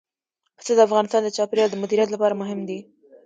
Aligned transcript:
پسه 0.57 0.71
د 0.75 0.79
افغانستان 0.87 1.21
د 1.23 1.29
چاپیریال 1.37 1.69
د 1.71 1.75
مدیریت 1.83 2.09
لپاره 2.11 2.39
مهم 2.41 2.59
دي. 2.69 2.79